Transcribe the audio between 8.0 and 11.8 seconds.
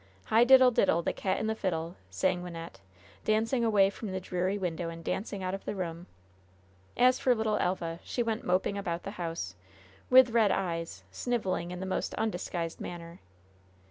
she went moping about the house, with red eyes, sniveling